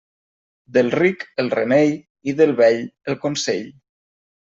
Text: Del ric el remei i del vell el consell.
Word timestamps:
Del 0.77 0.89
ric 1.01 1.27
el 1.45 1.53
remei 1.57 1.95
i 2.33 2.37
del 2.43 2.57
vell 2.65 2.85
el 3.15 3.23
consell. 3.29 3.73